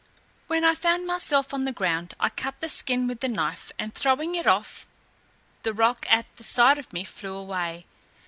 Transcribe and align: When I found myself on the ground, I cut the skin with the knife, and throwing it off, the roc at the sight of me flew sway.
When 0.47 0.65
I 0.65 0.73
found 0.73 1.05
myself 1.05 1.53
on 1.53 1.63
the 1.65 1.71
ground, 1.71 2.15
I 2.19 2.29
cut 2.29 2.59
the 2.59 2.67
skin 2.67 3.05
with 3.05 3.19
the 3.19 3.27
knife, 3.27 3.71
and 3.77 3.93
throwing 3.93 4.33
it 4.33 4.47
off, 4.47 4.87
the 5.61 5.73
roc 5.73 6.07
at 6.11 6.25
the 6.37 6.43
sight 6.43 6.79
of 6.79 6.91
me 6.91 7.03
flew 7.03 7.45
sway. 7.45 7.83